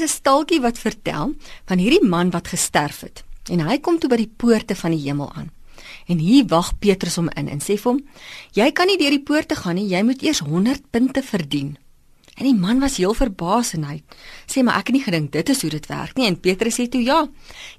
[0.00, 1.34] 'n stalkie wat vertel
[1.66, 5.02] van hierdie man wat gesterf het en hy kom toe by die poorte van die
[5.06, 5.50] hemel aan.
[6.08, 8.00] En hier wag Petrus hom in en sê vir hom:
[8.52, 11.76] "Jy kan nie deur die poorte gaan nie, jy moet eers 100 punte verdien."
[12.38, 14.02] En die man was heel verbaas en hy
[14.46, 16.88] sê: "Maar ek het nie gedink dit is hoe dit werk nie." En Petrus sê
[16.88, 17.28] toe: "Ja,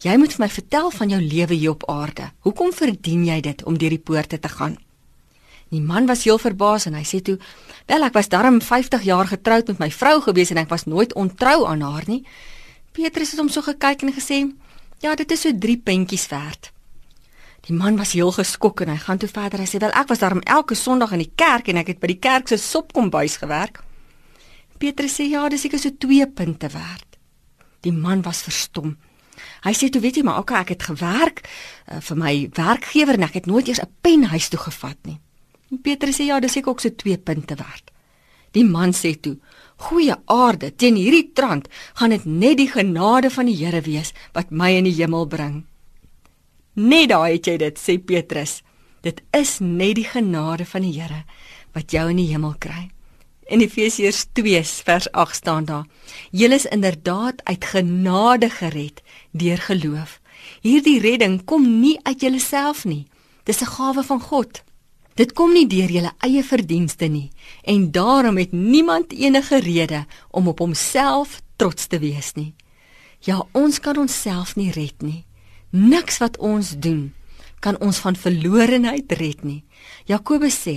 [0.00, 2.32] jy moet vir my vertel van jou lewe hier op aarde.
[2.40, 4.76] Hoekom verdien jy dit om deur die poorte te gaan?"
[5.68, 7.38] Die man was heel verbaas en hy sê toe:
[7.86, 11.14] "Wel, ek was darm 50 jaar getroud met my vrou gewees en ek was nooit
[11.14, 12.26] ontrou aan haar nie."
[12.92, 14.52] Petrus het hom so gekyk en gesê:
[15.00, 16.72] "Ja, dit is so 3 pentjies werd."
[17.60, 19.58] Die man was heel geskok en hy gaan toe verder.
[19.58, 22.06] Hy sê: "Wel, ek was darm elke Sondag in die kerk en ek het by
[22.06, 23.82] die kerk se sopkombuis gewerk."
[24.78, 27.18] Petrus sê: "Ja, dis seker so 2 punte werd."
[27.80, 28.96] Die man was verstom.
[29.62, 33.22] Hy sê toe weet jy maar okay ek het gewerk uh, vir my werkgewer en
[33.22, 35.20] ek het nooit eers 'n pen huis toe gevat nie.
[35.70, 37.90] En Petrus sê ja, dis ek ook so 2 punte werd.
[38.56, 39.36] Die man sê toe:
[39.76, 44.50] "Goeie aarde, teen hierdie trant gaan dit net die genade van die Here wees wat
[44.50, 45.64] my in die hemel bring."
[46.74, 48.62] Net daai het jy dit, sê Petrus.
[49.02, 51.24] Dit is net die genade van die Here
[51.74, 52.90] wat jou in die hemel kry.
[53.48, 55.86] In Efesiërs 2 vers 8 staan daar:
[56.30, 60.20] "Julle is inderdaad uit genade gered deur geloof."
[60.60, 63.06] Hierdie redding kom nie uit jouself nie.
[63.44, 64.62] Dis 'n gawe van God.
[65.18, 67.30] Dit kom nie deur julle eie verdienste nie
[67.66, 72.54] en daarom het niemand enige rede om op homself trots te wees nie.
[73.26, 75.24] Ja, ons kan onsself nie red nie.
[75.70, 77.08] Niks wat ons doen
[77.60, 79.64] kan ons van verlorenheid red nie.
[80.06, 80.76] Jakobus sê,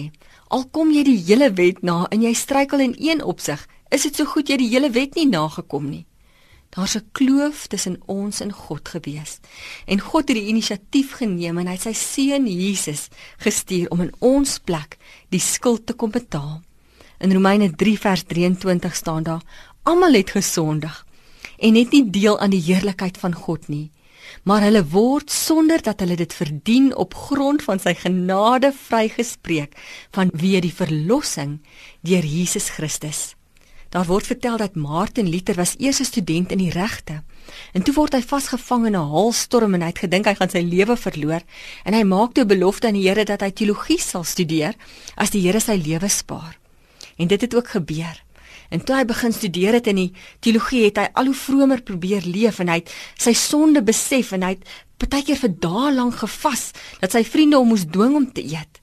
[0.50, 3.62] al kom jy die hele wet na en jy struikel in een opsig,
[3.94, 6.06] is dit so goed jy die hele wet nie nagekom nie.
[6.72, 9.40] Daar's 'n kloof tussen ons en God gewees.
[9.86, 14.14] En God het die inisiatief geneem en hy het sy seun Jesus gestuur om in
[14.20, 14.98] ons plek
[15.30, 16.62] die skuld te kom betaal.
[17.20, 19.44] In Romeine 3 vers 23 staan daar:
[19.84, 21.06] Almal het gesondig
[21.58, 23.92] en het nie deel aan die heerlikheid van God nie,
[24.44, 29.76] maar hulle word sonder dat hulle dit verdien op grond van sy genade vrygespreek
[30.16, 31.60] vanweë die verlossing
[32.02, 33.36] deur Jesus Christus.
[33.92, 37.24] Daar word vertel dat Martin Luther was eers 'n student in die regte.
[37.74, 40.62] En toe word hy vasgevang in 'n haalstorm en hy het gedink hy gaan sy
[40.62, 41.42] lewe verloor
[41.84, 44.76] en hy maak toe 'n belofte aan die Here dat hy teologie sal studeer
[45.16, 46.58] as die Here sy lewe spaar.
[47.18, 48.24] En dit het ook gebeur.
[48.70, 52.22] En toe hy begin studeer het in die teologie het hy al hoe vromer probeer
[52.26, 56.72] leef en hy het sy sonde besef en hy het partykeer vir dae lank gevas
[57.00, 58.81] dat sy vriende hom moes dwing om te eet.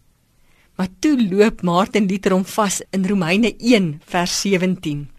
[0.78, 5.10] Maar toe loop Martin Luther hom vas in Romeine 1 vers 17.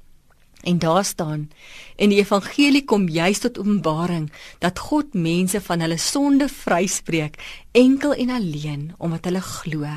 [0.63, 1.49] En daar staan:
[1.95, 7.35] "In die evangelie kom juis tot openbaring dat God mense van hulle sonde vryspreek
[7.71, 9.87] enkel en alleen omdat hulle glo.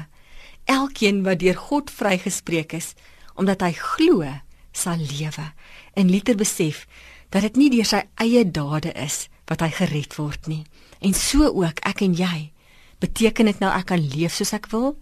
[0.64, 2.94] Elkeen wat deur God vrygespreek is,
[3.34, 4.26] omdat hy glo,
[4.72, 5.52] sal lewe."
[5.94, 6.86] En Luther besef
[7.28, 10.64] dat dit nie deur sy eie dade is wat hy gered word nie.
[10.98, 12.52] En so ook ek en jy.
[12.98, 14.98] Beteken dit nou ek kan leef soos ek wil?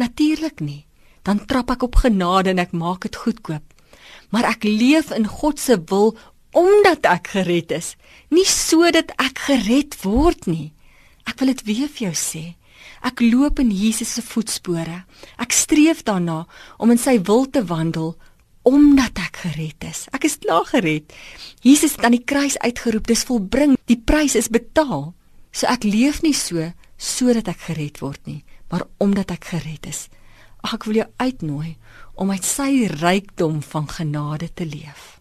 [0.00, 0.84] Natuurlik nie.
[1.24, 3.64] Dan trap ek op genade en ek maak dit goedkoop.
[4.34, 6.16] Maar ek leef in God se wil
[6.54, 7.94] omdat ek gered is,
[8.30, 10.70] nie sodat ek gered word nie.
[11.26, 12.44] Ek wil dit weer vir jou sê.
[13.04, 15.02] Ek loop in Jesus se voetspore.
[15.40, 16.44] Ek streef daarna
[16.78, 18.14] om in sy wil te wandel
[18.64, 20.06] omdat ek gered is.
[20.16, 21.12] Ek is klaar gered.
[21.60, 23.76] Jesus het aan die kruis uitgeroep, dis volbring.
[23.90, 25.12] Die prys is betaal.
[25.52, 28.40] So ek leef nie so sodat ek gered word nie,
[28.74, 30.08] maar omdat ek gered is.
[30.66, 31.76] Ag ek wil jou uitnooi
[32.18, 35.13] om uit sy rykdom van genade te leef.